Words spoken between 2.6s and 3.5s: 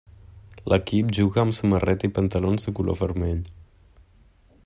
de color vermell.